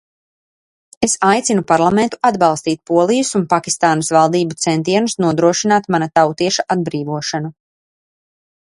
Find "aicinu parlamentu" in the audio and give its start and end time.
1.27-2.19